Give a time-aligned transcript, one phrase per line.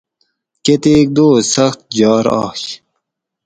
[0.63, 2.63] کتیک دوس سخت جار آش